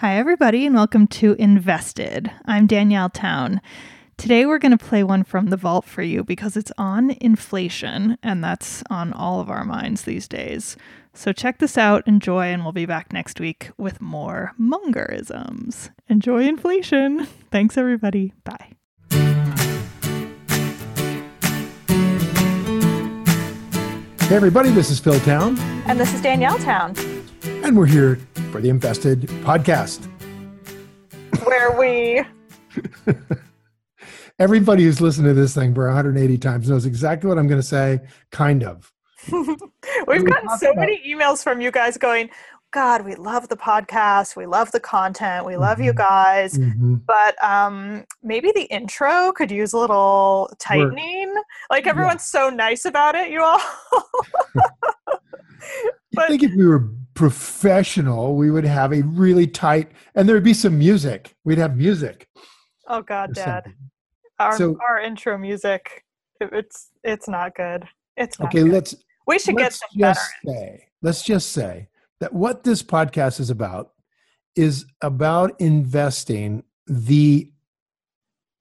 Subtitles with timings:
[0.00, 2.30] Hi, everybody, and welcome to Invested.
[2.44, 3.60] I'm Danielle Town.
[4.16, 8.16] Today, we're going to play one from the vault for you because it's on inflation,
[8.22, 10.76] and that's on all of our minds these days.
[11.14, 15.90] So, check this out, enjoy, and we'll be back next week with more Mungerisms.
[16.08, 17.26] Enjoy inflation.
[17.50, 18.32] Thanks, everybody.
[18.44, 18.74] Bye.
[24.28, 25.58] Hey, everybody, this is Phil Town.
[25.88, 26.94] And this is Danielle Town.
[27.64, 28.20] And we're here
[28.50, 30.06] for the Invested podcast.
[31.44, 32.24] Where we.
[34.38, 37.66] Everybody who's listened to this thing for 180 times knows exactly what I'm going to
[37.66, 38.00] say,
[38.30, 38.92] kind of.
[39.32, 40.76] We've gotten so about...
[40.76, 42.30] many emails from you guys going,
[42.70, 44.36] God, we love the podcast.
[44.36, 45.46] We love the content.
[45.46, 45.86] We love mm-hmm.
[45.86, 46.56] you guys.
[46.56, 46.96] Mm-hmm.
[47.06, 51.34] But um, maybe the intro could use a little tightening.
[51.70, 52.40] Like everyone's yeah.
[52.40, 53.60] so nice about it, you all.
[56.12, 60.36] but, I think if we were professional, we would have a really tight, and there
[60.36, 61.34] would be some music.
[61.44, 62.28] We'd have music.
[62.86, 63.74] Oh God, Dad,
[64.38, 66.04] our so, our intro music,
[66.40, 67.88] it, it's it's not good.
[68.16, 68.62] It's okay.
[68.62, 68.72] Good.
[68.72, 68.94] Let's.
[69.26, 70.20] We should let's get some better.
[70.46, 71.88] Say, let's just say
[72.20, 73.90] that what this podcast is about
[74.54, 77.50] is about investing the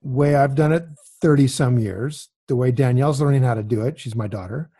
[0.01, 0.83] way I've done it
[1.21, 3.99] 30 some years, the way Danielle's learning how to do it.
[3.99, 4.71] She's my daughter.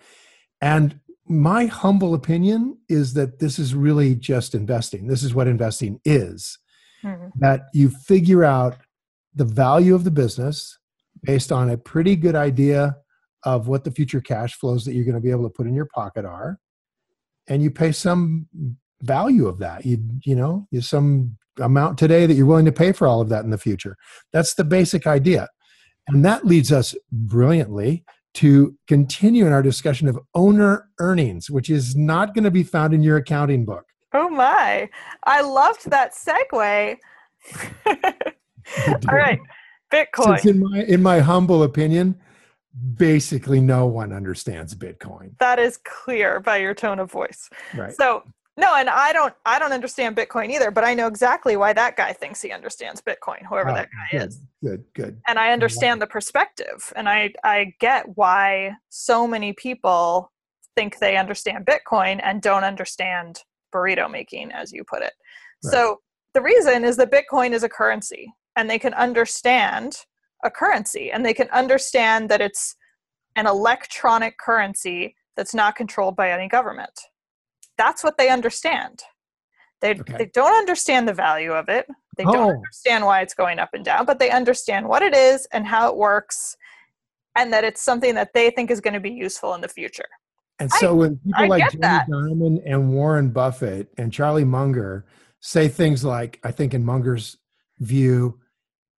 [0.61, 5.07] And my humble opinion is that this is really just investing.
[5.07, 6.57] This is what investing is.
[7.03, 7.27] Mm-hmm.
[7.39, 8.77] That you figure out
[9.35, 10.77] the value of the business
[11.23, 12.97] based on a pretty good idea
[13.43, 15.73] of what the future cash flows that you're going to be able to put in
[15.73, 16.59] your pocket are
[17.47, 18.47] and you pay some
[19.01, 22.91] value of that you you know you some amount today that you're willing to pay
[22.91, 23.95] for all of that in the future
[24.33, 25.47] that's the basic idea
[26.07, 28.03] and that leads us brilliantly
[28.35, 32.93] to continue in our discussion of owner earnings, which is not going to be found
[32.93, 33.85] in your accounting book.
[34.13, 34.89] Oh my,
[35.25, 36.97] I loved that segue.
[39.09, 39.39] All right,
[39.91, 40.39] Bitcoin.
[40.39, 42.19] Since in my in my humble opinion,
[42.95, 45.31] basically no one understands Bitcoin.
[45.39, 47.49] That is clear by your tone of voice.
[47.75, 47.93] Right.
[47.93, 48.23] So
[48.57, 51.95] no, and I don't I don't understand Bitcoin either, but I know exactly why that
[51.95, 54.41] guy thinks he understands Bitcoin, whoever oh, that guy good, is.
[54.63, 55.21] Good, good.
[55.27, 60.31] And I understand the perspective and I I get why so many people
[60.75, 63.39] think they understand Bitcoin and don't understand
[63.73, 65.13] burrito making as you put it.
[65.63, 65.71] Right.
[65.71, 65.99] So
[66.33, 69.97] the reason is that Bitcoin is a currency and they can understand
[70.43, 72.75] a currency and they can understand that it's
[73.35, 76.99] an electronic currency that's not controlled by any government
[77.77, 79.03] that's what they understand.
[79.81, 80.15] They, okay.
[80.17, 81.87] they don't understand the value of it.
[82.17, 82.31] They oh.
[82.31, 85.67] don't understand why it's going up and down, but they understand what it is and
[85.67, 86.57] how it works,
[87.35, 90.07] and that it's something that they think is going to be useful in the future.
[90.59, 92.07] And so I, when people I like Jamie that.
[92.09, 95.05] Dimon and Warren Buffett and Charlie Munger
[95.39, 97.37] say things like, I think in Munger's
[97.77, 98.39] view,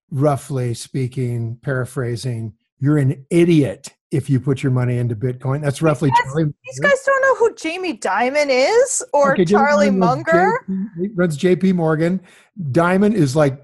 [0.09, 5.61] roughly speaking, paraphrasing, you're an idiot if you put your money into Bitcoin.
[5.61, 9.91] That's roughly these guys, These guys don't know who Jamie Dimon is or okay, Charlie
[9.91, 10.65] Munger.
[10.97, 12.21] JP, runs JP Morgan.
[12.71, 13.63] Dimon is like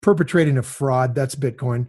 [0.00, 1.14] perpetrating a fraud.
[1.14, 1.86] That's Bitcoin.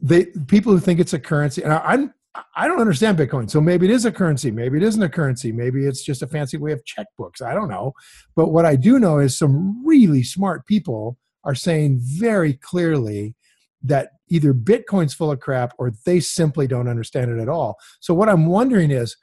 [0.00, 2.14] They people who think it's a currency, and I, I'm
[2.54, 3.50] I don't understand Bitcoin.
[3.50, 4.50] So maybe it is a currency.
[4.50, 5.52] Maybe it isn't a currency.
[5.52, 7.42] Maybe it's just a fancy way of checkbooks.
[7.42, 7.92] I don't know.
[8.34, 13.35] But what I do know is some really smart people are saying very clearly
[13.88, 17.76] that either Bitcoin's full of crap or they simply don't understand it at all.
[18.00, 19.16] So what I'm wondering is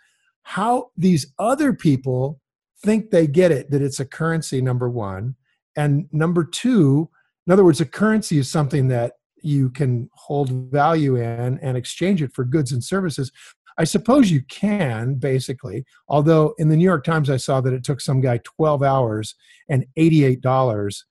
[0.44, 2.40] how these other people
[2.84, 5.36] think they get it that it's a currency number 1
[5.76, 7.10] and number 2
[7.48, 12.22] in other words a currency is something that you can hold value in and exchange
[12.22, 13.32] it for goods and services
[13.78, 17.84] I suppose you can basically, although in the New York Times I saw that it
[17.84, 19.36] took some guy 12 hours
[19.70, 21.04] and $88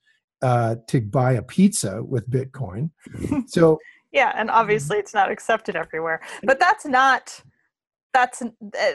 [0.43, 2.91] uh, to buy a pizza with Bitcoin.
[3.17, 3.41] Mm-hmm.
[3.47, 3.79] So
[4.13, 4.59] yeah, and mm-hmm.
[4.59, 6.21] obviously it's not accepted everywhere.
[6.43, 7.43] But that's not
[8.13, 8.43] that's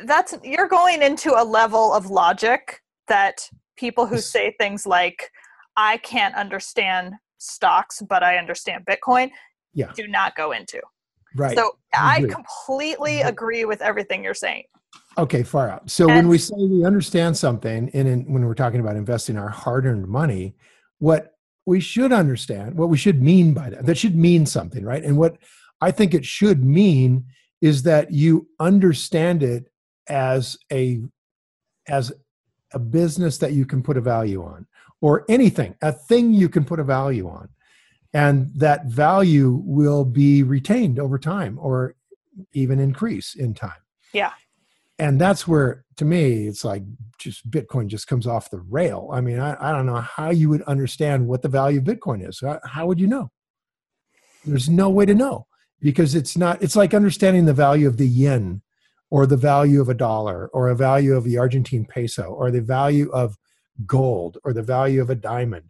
[0.06, 5.32] that's you're going into a level of logic that people who say things like
[5.76, 9.32] I can't understand stocks, but I understand Bitcoin
[9.74, 9.92] yeah.
[9.96, 10.82] do not go into.
[11.36, 11.56] Right.
[11.56, 13.30] So I, I completely mm-hmm.
[13.30, 14.64] agree with everything you're saying.
[15.18, 15.90] Okay, far out.
[15.90, 19.38] So and, when we say we understand something, and in, when we're talking about investing
[19.38, 20.56] our hard-earned money,
[21.00, 21.37] what
[21.68, 25.04] we should understand, what we should mean by that, that should mean something, right?
[25.04, 25.38] And what
[25.82, 27.26] I think it should mean
[27.62, 29.70] is that you understand it
[30.08, 31.02] as a
[31.90, 32.14] as
[32.74, 34.66] a business that you can put a value on
[35.02, 37.50] or anything a thing you can put a value on.
[38.14, 41.96] And that value will be retained over time or
[42.54, 43.82] even increase in time.
[44.14, 44.32] Yeah
[45.00, 46.84] and that's where to me it's like
[47.18, 49.10] just bitcoin just comes off the rail.
[49.12, 52.28] I mean i, I don't know how you would understand what the value of bitcoin
[52.28, 52.40] is.
[52.42, 53.32] How, how would you know?
[54.46, 55.48] There's no way to know
[55.80, 58.62] because it's not it's like understanding the value of the yen
[59.10, 62.62] or the value of a dollar or a value of the argentine peso or the
[62.62, 63.38] value of
[63.86, 65.70] gold or the value of a diamond.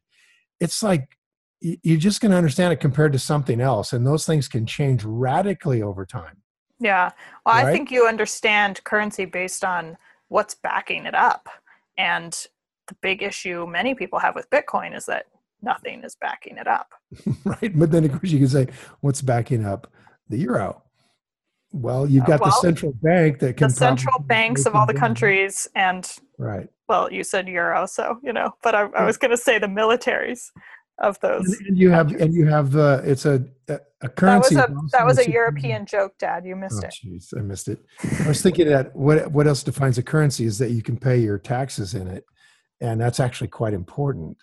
[0.60, 1.18] It's like
[1.60, 5.04] you're just going to understand it compared to something else and those things can change
[5.04, 6.38] radically over time
[6.80, 7.12] yeah
[7.46, 7.66] well right?
[7.66, 9.98] i think you understand currency based on
[10.30, 11.50] what's backing it up
[11.98, 12.48] and
[12.88, 15.26] the big issue many people have with bitcoin is that
[15.62, 16.94] nothing is backing it up.
[17.44, 17.78] right.
[17.78, 18.68] But then, of course, you can say,
[19.02, 19.92] what's backing up
[20.30, 20.84] the euro?
[21.74, 23.68] Well, you've got uh, well, the central bank that can.
[23.68, 26.10] The central banks of all the countries and.
[26.38, 26.68] Right.
[26.88, 29.68] Well, you said euro, so you know, but I, I was going to say the
[29.68, 30.52] militaries
[31.00, 31.46] of those.
[31.46, 33.02] And, and you have, and you have the.
[33.06, 33.46] It's a
[34.02, 34.56] a currency.
[34.56, 36.46] That was a, that was a European joke, Dad.
[36.46, 36.96] You missed oh, it.
[37.04, 37.80] Jeez, I missed it.
[38.24, 41.18] I was thinking that what what else defines a currency is that you can pay
[41.18, 42.26] your taxes in it,
[42.80, 44.38] and that's actually quite important.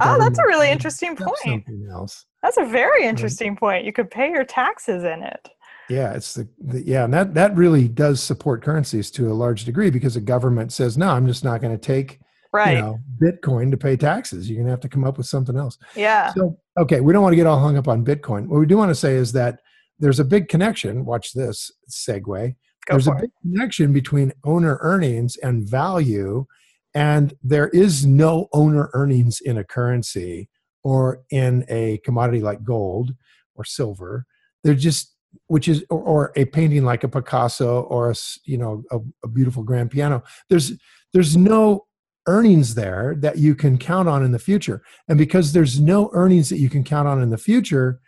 [0.00, 1.36] Oh, that's a really interesting point.
[1.44, 2.24] Something else.
[2.42, 3.84] That's a very interesting point.
[3.84, 5.48] You could pay your taxes in it.
[5.88, 9.64] Yeah, it's the, the, yeah, and that that really does support currencies to a large
[9.64, 12.20] degree because the government says, "No, I'm just not going to take
[12.52, 12.76] right.
[12.76, 14.48] you know Bitcoin to pay taxes.
[14.48, 16.32] You're going to have to come up with something else." Yeah.
[16.34, 18.48] So, okay, we don't want to get all hung up on Bitcoin.
[18.48, 19.60] What we do want to say is that
[19.98, 21.04] there's a big connection.
[21.04, 22.56] Watch this segue.
[22.86, 23.20] Go there's a it.
[23.20, 26.46] big connection between owner earnings and value
[26.94, 30.48] and there is no owner earnings in a currency
[30.82, 33.14] or in a commodity like gold
[33.54, 34.26] or silver.
[34.64, 35.14] They're just,
[35.46, 38.14] which is, or, or a painting like a Picasso or a,
[38.44, 40.22] you know, a, a beautiful grand piano.
[40.48, 40.72] There's,
[41.12, 41.86] there's no
[42.26, 44.82] earnings there that you can count on in the future.
[45.08, 48.00] And because there's no earnings that you can count on in the future,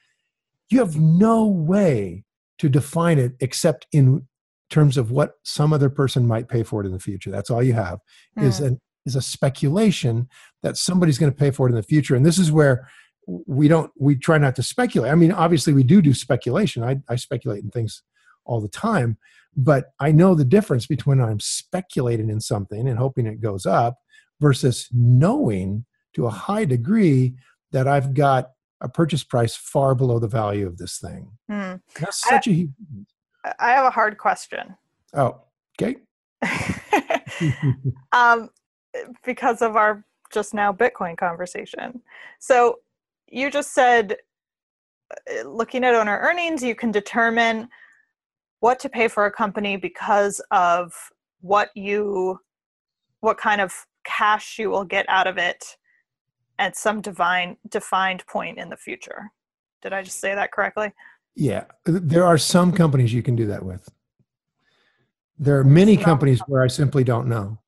[0.70, 2.24] you have no way
[2.58, 4.26] to define it except in
[4.70, 7.30] terms of what some other person might pay for it in the future.
[7.30, 7.98] That's all you have
[8.38, 8.44] mm.
[8.44, 8.64] is hmm.
[8.66, 10.28] an is a speculation
[10.62, 12.14] that somebody's going to pay for it in the future.
[12.14, 12.88] And this is where
[13.26, 15.12] we don't we try not to speculate.
[15.12, 16.82] I mean, obviously we do do speculation.
[16.82, 18.02] I, I speculate in things
[18.44, 19.18] all the time,
[19.56, 23.98] but I know the difference between I'm speculating in something and hoping it goes up
[24.40, 25.84] versus knowing
[26.14, 27.34] to a high degree
[27.72, 28.50] that I've got
[28.80, 31.30] a purchase price far below the value of this thing.
[31.48, 31.74] Hmm.
[31.98, 32.70] That's such I, a huge
[33.58, 34.76] I have a hard question.
[35.14, 35.40] Oh,
[35.80, 35.96] okay.
[38.12, 38.50] um,
[39.24, 42.00] because of our just now Bitcoin conversation.
[42.38, 42.78] So
[43.28, 44.16] you just said,
[45.30, 47.68] uh, looking at owner earnings, you can determine
[48.62, 50.94] what to pay for a company because of
[51.40, 52.38] what you,
[53.18, 53.74] what kind of
[54.04, 55.76] cash you will get out of it
[56.60, 59.32] at some divine defined point in the future.
[59.82, 60.92] Did I just say that correctly?
[61.34, 63.88] Yeah, there are some companies you can do that with.
[65.40, 67.58] There are many companies where I simply don't know.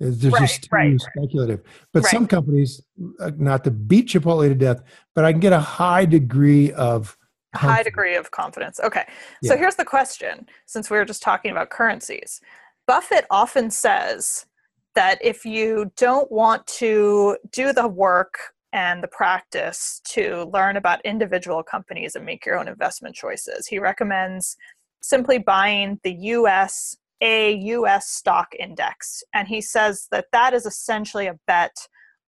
[0.00, 1.00] They're right, just too right.
[1.00, 1.62] speculative.
[1.92, 2.10] But right.
[2.10, 2.82] some companies,
[3.20, 4.82] uh, not to beat Chipotle to death,
[5.14, 7.16] but I can get a high degree of
[7.54, 8.80] high degree of confidence.
[8.80, 9.06] Okay,
[9.44, 12.40] so here's the question: since we were just talking about currencies,
[12.86, 14.46] Buffett often says
[14.94, 18.38] that if you don't want to do the work
[18.72, 23.66] and the practice to learn about individual companies and make your own investment choices.
[23.66, 24.56] He recommends
[25.00, 31.26] simply buying the US a US stock index and he says that that is essentially
[31.26, 31.76] a bet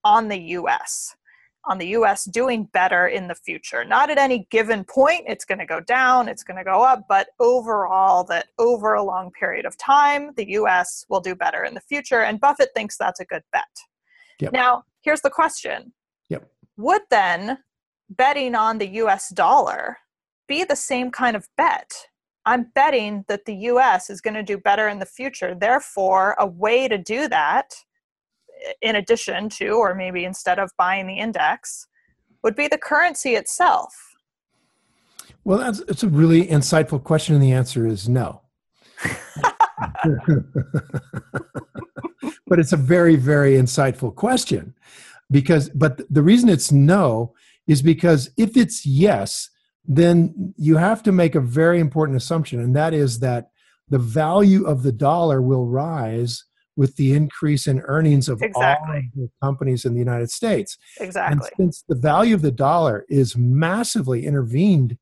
[0.04, 1.16] on the US
[1.64, 3.84] on the US doing better in the future.
[3.84, 7.04] Not at any given point, it's going to go down, it's going to go up,
[7.08, 11.74] but overall, that over a long period of time, the US will do better in
[11.74, 12.22] the future.
[12.22, 13.64] And Buffett thinks that's a good bet.
[14.40, 14.52] Yep.
[14.52, 15.92] Now, here's the question
[16.28, 16.50] Yep.
[16.78, 17.58] Would then
[18.10, 19.98] betting on the US dollar
[20.48, 21.92] be the same kind of bet?
[22.44, 25.54] I'm betting that the US is going to do better in the future.
[25.54, 27.72] Therefore, a way to do that,
[28.80, 31.86] in addition to, or maybe instead of buying the index,
[32.42, 33.94] would be the currency itself.
[35.44, 38.42] Well, that's it's a really insightful question, and the answer is no.
[42.46, 44.74] but it's a very, very insightful question
[45.32, 47.34] because but the reason it's no
[47.66, 49.48] is because if it's yes
[49.84, 53.48] then you have to make a very important assumption and that is that
[53.88, 56.44] the value of the dollar will rise
[56.76, 58.96] with the increase in earnings of Exactly.
[58.96, 60.78] all of the companies in the United States.
[61.00, 61.32] Exactly.
[61.32, 64.96] And since the value of the dollar is massively intervened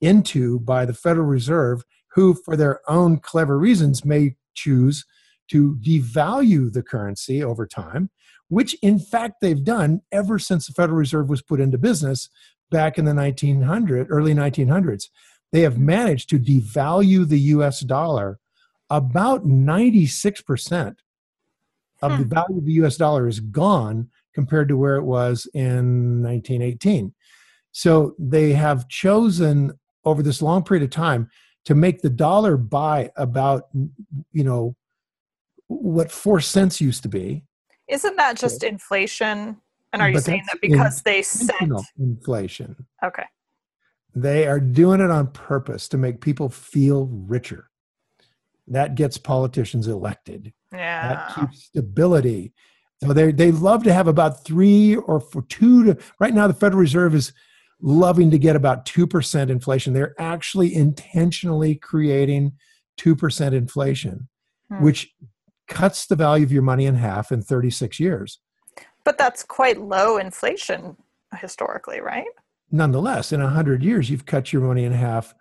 [0.00, 5.04] into by the Federal Reserve, who, for their own clever reasons, may choose
[5.50, 8.10] to devalue the currency over time,
[8.48, 12.28] which in fact they've done ever since the Federal Reserve was put into business
[12.70, 15.08] back in the 1900 early 1900s.
[15.52, 18.38] They have managed to devalue the US dollar
[18.88, 20.96] about 96%
[22.02, 22.28] of the Hmm.
[22.30, 27.12] value of the US dollar is gone compared to where it was in 1918.
[27.72, 31.28] So they have chosen over this long period of time
[31.64, 33.68] to make the dollar buy about,
[34.32, 34.74] you know,
[35.66, 37.44] what four cents used to be.
[37.86, 39.56] Isn't that just inflation?
[39.92, 41.56] And are you But saying that because they set
[41.98, 42.86] inflation.
[43.04, 43.24] okay.
[44.14, 47.68] They are doing it on purpose to make people feel richer.
[48.66, 50.52] That gets politicians elected.
[50.72, 51.08] Yeah.
[51.08, 52.52] that keeps stability.
[53.02, 56.54] So they they love to have about three or for two to right now the
[56.54, 57.32] Federal Reserve is
[57.80, 59.94] loving to get about two percent inflation.
[59.94, 62.52] They're actually intentionally creating
[62.98, 64.28] two percent inflation,
[64.70, 64.84] Hmm.
[64.84, 65.12] which
[65.66, 68.40] cuts the value of your money in half in 36 years.
[69.04, 70.96] But that's quite low inflation
[71.38, 72.26] historically, right?
[72.72, 75.32] Nonetheless, in 100 years, you've cut your money in half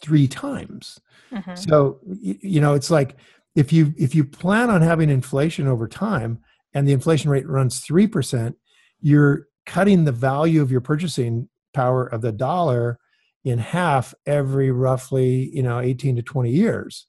[0.00, 0.98] three times.
[1.32, 1.58] Mhm.
[1.58, 3.16] So you know, it's like
[3.54, 6.38] if you if you plan on having inflation over time
[6.74, 8.54] and the inflation rate runs 3%,
[9.00, 12.98] you're cutting the value of your purchasing power of the dollar
[13.44, 17.06] in half every roughly, you know, 18 to 20 years.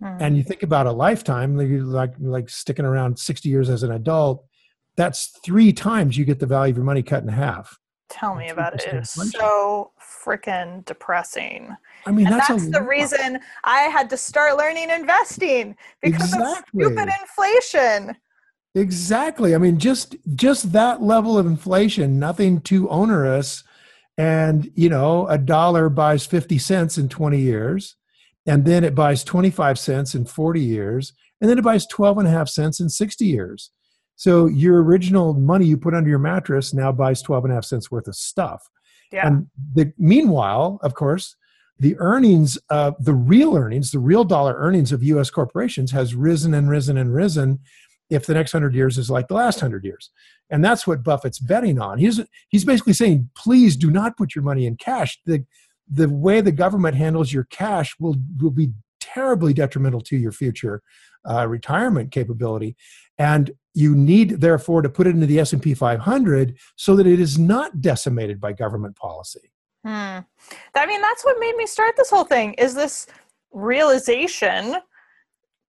[0.00, 0.16] Hmm.
[0.20, 3.92] And you think about a lifetime, like like like sticking around 60 years as an
[3.92, 4.44] adult,
[4.96, 7.78] that's three times you get the value of your money cut in half.
[8.08, 8.84] Tell me about it.
[8.84, 11.76] It 2% is so freaking depressing.
[12.06, 12.88] I mean, And that's, that's, the lot.
[12.88, 16.84] reason I had to start learning investing because Exactly.
[16.84, 18.16] of stupid inflation.
[18.74, 19.54] Exactly.
[19.54, 23.64] I mean, just just that level of inflation, nothing too onerous,
[24.16, 27.96] and you know, a dollar buys fifty cents in twenty years,
[28.46, 32.18] and then it buys twenty five cents in forty years, and then it buys twelve
[32.18, 33.70] and a half cents in sixty years.
[34.18, 37.64] So your original money you put under your mattress now buys twelve and a half
[37.64, 38.68] cents worth of stuff.
[39.12, 39.28] Yeah.
[39.28, 41.36] And the meanwhile, of course,
[41.78, 45.30] the earnings, uh, the real earnings, the real dollar earnings of U.S.
[45.30, 47.60] corporations has risen and risen and risen.
[48.10, 50.10] If the next hundred years is like the last hundred years,
[50.50, 51.98] and that's what Buffett's betting on.
[51.98, 55.20] He's he's basically saying, please do not put your money in cash.
[55.26, 55.44] The
[55.88, 60.82] the way the government handles your cash will will be terribly detrimental to your future
[61.28, 62.74] uh, retirement capability,
[63.16, 67.06] and you need therefore to put it into the S and P 500 so that
[67.06, 69.52] it is not decimated by government policy.
[69.84, 70.18] Hmm.
[70.74, 72.54] I mean, that's what made me start this whole thing.
[72.54, 73.06] Is this
[73.52, 74.76] realization?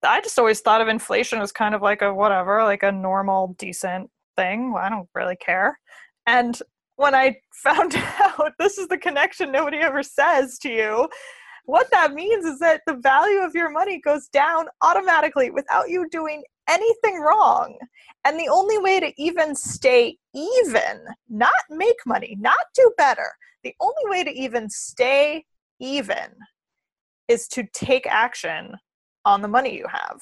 [0.02, 3.56] I just always thought of inflation as kind of like a whatever, like a normal,
[3.60, 4.74] decent thing.
[4.76, 5.80] I don't really care.
[6.26, 6.60] And
[6.96, 11.10] when I found out this is the connection nobody ever says to you,
[11.66, 16.10] what that means is that the value of your money goes down automatically without you
[16.10, 17.78] doing anything wrong.
[18.26, 23.32] And the only way to even stay even, not make money, not do better,
[23.64, 25.46] the only way to even stay
[25.80, 26.30] even
[27.28, 28.76] is to take action
[29.26, 30.22] on the money you have.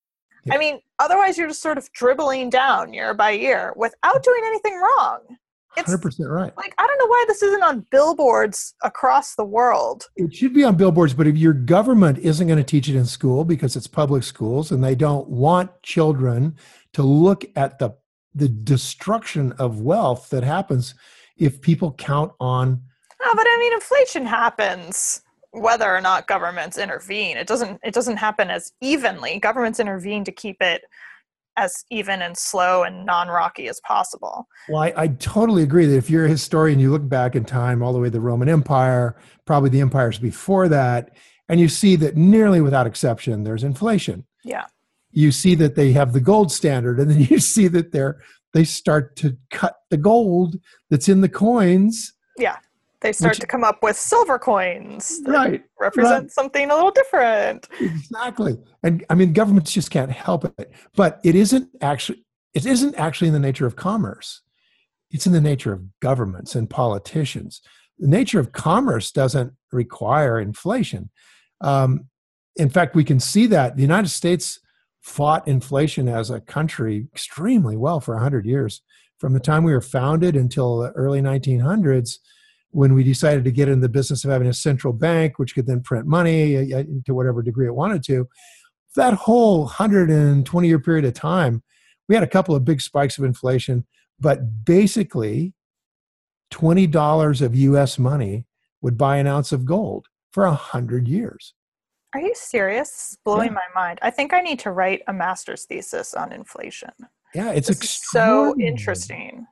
[0.49, 4.79] I mean, otherwise you're just sort of dribbling down year by year without doing anything
[4.79, 5.19] wrong.
[5.77, 6.55] It's 100% right.
[6.57, 10.09] like I don't know why this isn't on billboards across the world.
[10.17, 13.05] It should be on billboards, but if your government isn't going to teach it in
[13.05, 16.57] school because it's public schools and they don't want children
[16.93, 17.91] to look at the
[18.33, 20.93] the destruction of wealth that happens
[21.37, 22.81] if people count on
[23.23, 25.21] Oh, but I mean, inflation happens
[25.51, 27.37] whether or not governments intervene.
[27.37, 27.79] It doesn't.
[27.83, 29.39] It doesn't happen as evenly.
[29.39, 30.83] Governments intervene to keep it
[31.57, 34.47] as even and slow and non-rocky as possible.
[34.69, 37.83] Well, I, I totally agree that if you're a historian, you look back in time
[37.83, 41.11] all the way to the Roman Empire, probably the empires before that,
[41.49, 44.25] and you see that nearly without exception, there's inflation.
[44.45, 44.65] Yeah.
[45.11, 48.21] You see that they have the gold standard, and then you see that they're
[48.53, 50.57] they start to cut the gold
[50.89, 52.13] that's in the coins.
[52.37, 52.57] Yeah.
[53.01, 55.63] They start Which- to come up with silver coins that Right.
[55.79, 56.31] represent right.
[56.31, 57.67] something a little different.
[57.79, 58.57] Exactly.
[58.83, 60.71] And I mean, governments just can't help it.
[60.95, 64.41] But it isn't actually it isn't actually in the nature of commerce.
[65.09, 67.61] It's in the nature of governments and politicians.
[67.97, 71.09] The nature of commerce doesn't require inflation.
[71.61, 72.07] Um,
[72.57, 74.59] in fact, we can see that the United States
[75.01, 78.81] fought inflation as a country extremely well for 100 years.
[79.17, 82.17] From the time we were founded until the early 1900s,
[82.71, 85.67] when we decided to get in the business of having a central bank, which could
[85.67, 88.27] then print money uh, to whatever degree it wanted to,
[88.95, 91.63] that whole 120 year period of time,
[92.07, 93.85] we had a couple of big spikes of inflation,
[94.19, 95.53] but basically,
[96.51, 98.45] $20 of US money
[98.81, 101.53] would buy an ounce of gold for 100 years.
[102.13, 102.89] Are you serious?
[102.89, 103.99] This is blowing my mind.
[104.01, 106.91] I think I need to write a master's thesis on inflation.
[107.33, 107.69] Yeah, it's
[108.11, 109.47] so interesting.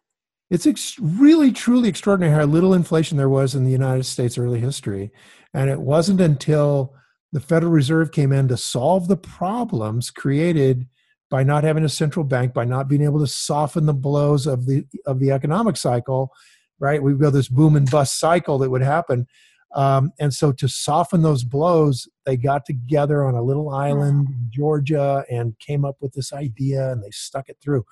[0.50, 4.60] It's ex- really, truly extraordinary how little inflation there was in the United States early
[4.60, 5.12] history.
[5.54, 6.96] And it wasn't until
[7.32, 10.88] the Federal Reserve came in to solve the problems created
[11.30, 14.66] by not having a central bank, by not being able to soften the blows of
[14.66, 16.32] the of the economic cycle,
[16.80, 17.04] right?
[17.04, 19.28] We've got this boom and bust cycle that would happen.
[19.76, 24.48] Um, and so to soften those blows, they got together on a little island, in
[24.50, 27.86] Georgia, and came up with this idea and they stuck it through.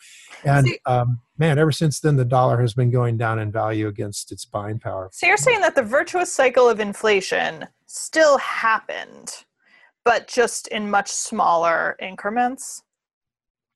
[0.44, 3.88] And See- um, man, ever since then, the dollar has been going down in value
[3.88, 5.10] against its buying power.
[5.12, 9.46] So you're saying that the virtuous cycle of inflation still happened,
[10.04, 12.84] but just in much smaller increments?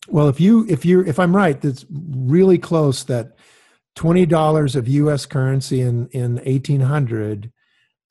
[0.08, 3.04] Well, if you if you if I'm right, that's really close.
[3.04, 3.34] That
[3.96, 5.28] twenty dollars of U.S.
[5.28, 7.52] currency in in 1800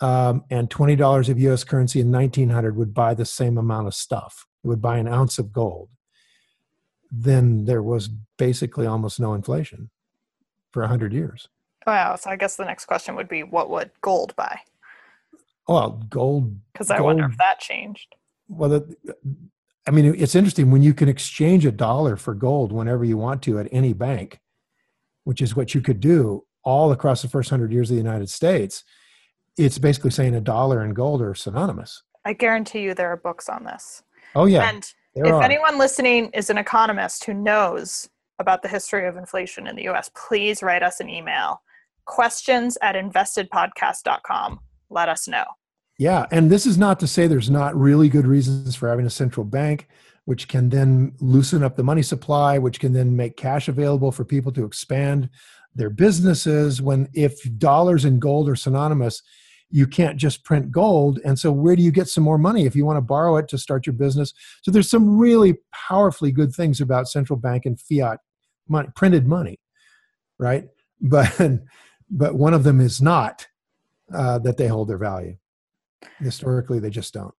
[0.00, 1.64] um, and twenty dollars of U.S.
[1.64, 4.46] currency in 1900 would buy the same amount of stuff.
[4.64, 5.88] It would buy an ounce of gold.
[7.10, 9.90] Then there was basically almost no inflation
[10.72, 11.48] for hundred years.
[11.86, 12.16] Wow.
[12.16, 14.60] So I guess the next question would be what would gold buy?
[15.66, 16.56] Well, gold.
[16.72, 18.14] Because I wonder if that changed.
[18.48, 18.96] Well, the,
[19.86, 23.42] I mean, it's interesting when you can exchange a dollar for gold whenever you want
[23.42, 24.40] to at any bank,
[25.24, 28.28] which is what you could do all across the first hundred years of the United
[28.28, 28.84] States.
[29.56, 32.02] It's basically saying a dollar and gold are synonymous.
[32.24, 34.02] I guarantee you there are books on this.
[34.34, 35.42] Oh yeah, and there if are.
[35.42, 38.08] anyone listening is an economist who knows
[38.40, 41.62] about the history of inflation in the US, please write us an email.
[42.06, 44.60] Questions at investedpodcast.com.
[44.88, 45.44] Let us know.
[45.98, 49.10] Yeah, and this is not to say there's not really good reasons for having a
[49.10, 49.86] central bank,
[50.24, 54.24] which can then loosen up the money supply, which can then make cash available for
[54.24, 55.28] people to expand
[55.74, 56.82] their businesses.
[56.82, 59.22] When if dollars and gold are synonymous,
[59.70, 61.20] you can't just print gold.
[61.24, 63.48] And so, where do you get some more money if you want to borrow it
[63.48, 64.32] to start your business?
[64.62, 68.18] So, there's some really powerfully good things about central bank and fiat
[68.68, 69.58] money, printed money,
[70.38, 70.64] right?
[71.02, 71.32] But
[72.10, 73.46] but one of them is not
[74.12, 75.36] uh, that they hold their value
[76.18, 77.34] historically they just don't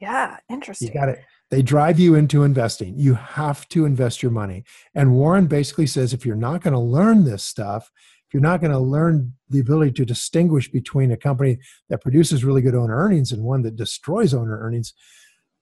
[0.00, 0.88] Yeah, interesting.
[0.88, 1.18] you got it
[1.50, 2.98] they drive you into investing.
[2.98, 4.64] You have to invest your money.
[4.94, 7.90] And warren basically says if you're not going to learn this stuff
[8.26, 12.44] if you're not going to learn the ability to distinguish between a company that produces
[12.44, 14.94] really good owner earnings and one that destroys owner earnings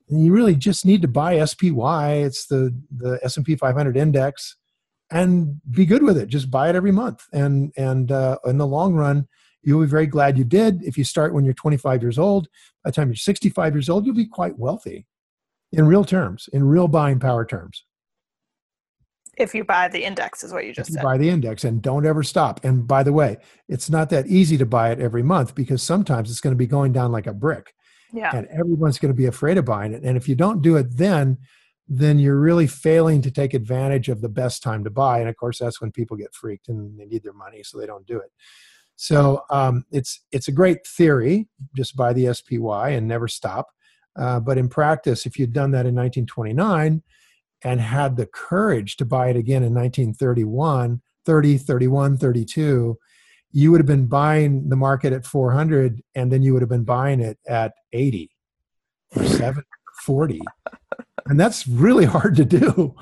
[0.09, 4.57] then you really just need to buy spy it's the the s&p 500 index
[5.11, 6.29] and be good with it.
[6.29, 7.25] Just buy it every month.
[7.33, 9.29] And and uh, in the long run
[9.63, 10.83] you'll be very glad you did.
[10.83, 12.49] If you start when you're 25 years old
[12.83, 15.07] by the time you're 65 years old you'll be quite wealthy
[15.79, 17.85] in real terms in real buying power terms.
[19.37, 21.03] If you buy the index, is what you if just you said.
[21.03, 22.65] buy the index and don't ever stop.
[22.65, 26.31] And by the way it's not that easy to buy it every month because sometimes
[26.31, 27.75] it's going to be going down like a brick.
[28.13, 28.37] Yeah.
[28.37, 30.05] and everyone's going to be afraid of buying it.
[30.05, 31.39] And if you don't do it then
[31.87, 35.19] then you're really failing to take advantage of the best time to buy.
[35.19, 37.87] And of course that's when people get freaked and they need their money so they
[37.87, 38.31] don't do it.
[38.97, 41.49] So um, it's it's a great theory.
[41.77, 43.69] Just buy the spy and never stop
[44.17, 47.03] uh, but in practice if you'd done that in 1929
[47.63, 52.99] and had the courage to buy it again in 1931 30 31 32
[53.57, 56.85] you would have been buying the market at 400 and then you would have been
[56.85, 58.31] buying it at 80
[59.17, 59.63] or 7
[60.03, 60.41] 40
[61.27, 62.95] and that's really hard to do.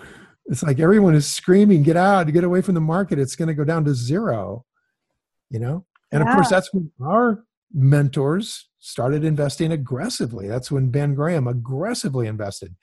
[0.47, 3.19] It's like everyone is screaming get out get away from the market.
[3.19, 4.65] It's going to go down to zero
[5.51, 5.85] you know?
[6.11, 7.45] And of course that's when our
[7.75, 12.75] mentors started investing aggressively that's when ben graham aggressively invested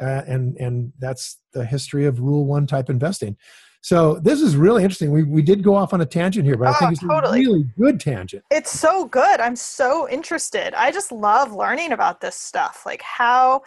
[0.00, 3.36] uh, and and that's the history of rule one type investing
[3.82, 6.68] so this is really interesting we, we did go off on a tangent here but
[6.68, 7.40] i Oh, think it's totally.
[7.44, 9.40] a really good tangent It's so good.
[9.40, 10.74] I'm so interested.
[10.74, 12.82] I just love learning about this stuff.
[12.86, 13.62] Like how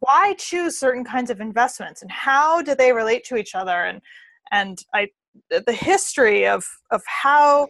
[0.00, 4.00] why choose certain kinds of investments and how do they relate to each other and
[4.52, 5.08] and I
[5.50, 7.68] the history of of how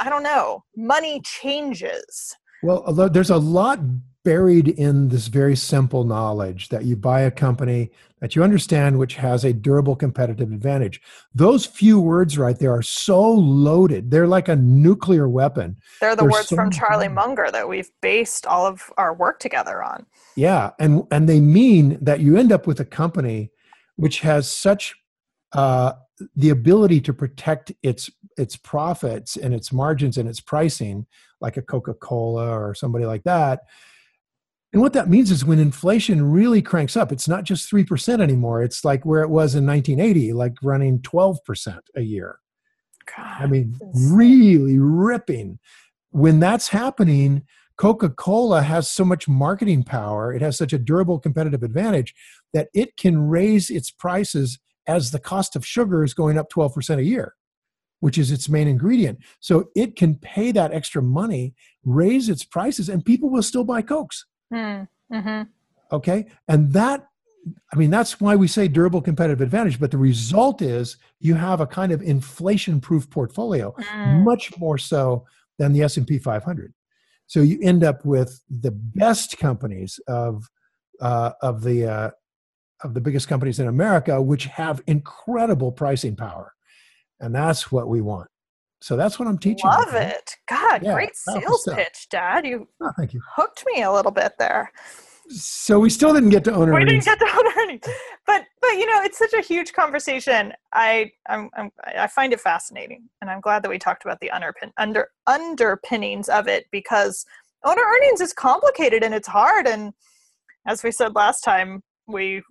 [0.00, 2.36] I don't know, money changes.
[2.62, 3.80] Well, there's a lot
[4.24, 9.16] buried in this very simple knowledge that you buy a company that you understand which
[9.16, 11.00] has a durable competitive advantage.
[11.34, 14.12] Those few words right there are so loaded.
[14.12, 15.76] They're like a nuclear weapon.
[16.00, 19.40] They're the They're words so from Charlie Munger that we've based all of our work
[19.40, 20.06] together on.
[20.36, 23.50] Yeah, and and they mean that you end up with a company
[23.96, 24.94] which has such
[25.52, 25.94] uh,
[26.36, 31.06] the ability to protect its its profits and its margins and its pricing,
[31.40, 33.60] like a Coca Cola or somebody like that.
[34.72, 38.62] And what that means is when inflation really cranks up, it's not just 3% anymore.
[38.62, 42.38] It's like where it was in 1980, like running 12% a year.
[43.14, 45.58] God, I mean, really ripping.
[46.10, 47.42] When that's happening,
[47.76, 52.14] Coca Cola has so much marketing power, it has such a durable competitive advantage
[52.54, 56.98] that it can raise its prices as the cost of sugar is going up 12%
[56.98, 57.34] a year,
[58.00, 59.18] which is its main ingredient.
[59.40, 63.82] So it can pay that extra money, raise its prices, and people will still buy
[63.82, 64.26] Cokes.
[64.52, 65.42] Mm, mm-hmm.
[65.94, 66.26] Okay.
[66.48, 67.06] And that,
[67.72, 69.78] I mean, that's why we say durable competitive advantage.
[69.78, 74.22] But the result is you have a kind of inflation proof portfolio, mm.
[74.24, 75.26] much more so
[75.58, 76.72] than the S&P 500.
[77.26, 80.48] So you end up with the best companies of,
[81.00, 82.10] uh, of the, uh,
[82.84, 86.54] of the biggest companies in America, which have incredible pricing power.
[87.20, 88.28] And that's what we want.
[88.80, 89.70] So that's what I'm teaching.
[89.70, 90.36] Love it.
[90.48, 92.44] God, yeah, great sales pitch, Dad.
[92.44, 93.22] You, oh, thank you.
[93.36, 94.72] hooked me a little bit there.
[95.28, 96.74] So we still didn't get to owner.
[96.74, 97.86] We didn't get to owner earnings,
[98.26, 100.52] but but you know it's such a huge conversation.
[100.72, 104.32] I I'm, I'm, i find it fascinating, and I'm glad that we talked about the
[104.34, 107.24] underpin under underpinnings of it because
[107.64, 109.68] owner earnings is complicated and it's hard.
[109.68, 109.92] And
[110.66, 112.42] as we said last time, we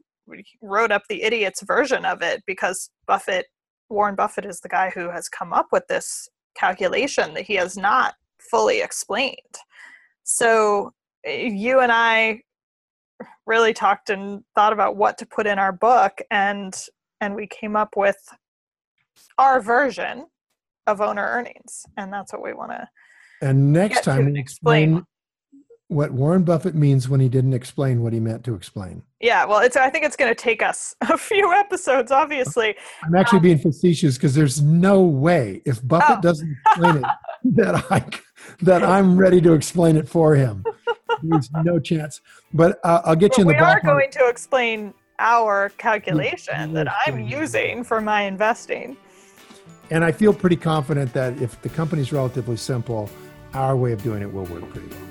[0.62, 3.46] wrote up the idiot's version of it because Buffett,
[3.90, 7.78] Warren Buffett, is the guy who has come up with this calculation that he has
[7.78, 9.36] not fully explained.
[10.24, 10.94] So
[11.26, 12.42] eh, you and I
[13.46, 16.76] really talked and thought about what to put in our book and
[17.20, 18.18] and we came up with
[19.38, 20.26] our version
[20.88, 22.88] of owner earnings and that's what we want to
[23.42, 25.04] and next time explain
[25.92, 29.04] what Warren Buffett means when he didn't explain what he meant to explain.
[29.20, 32.76] Yeah, well, it's I think it's going to take us a few episodes, obviously.
[33.04, 36.22] I'm actually um, being facetious because there's no way if Buffett oh.
[36.22, 37.06] doesn't explain it
[37.56, 38.06] that I
[38.62, 40.64] that I'm ready to explain it for him.
[41.24, 42.22] There's no chance.
[42.54, 43.54] But uh, I'll get you in the.
[43.54, 48.96] We are going to explain our calculation that I'm using for my investing.
[49.92, 53.10] And I feel pretty confident that if the company's relatively simple,
[53.54, 55.11] our way of doing it will work pretty well.